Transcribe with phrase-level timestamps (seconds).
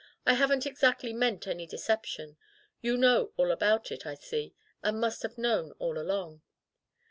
[0.25, 2.35] "I haven't exactly meant any deception.
[2.81, 6.41] You know all about it, I see, and must have known all along."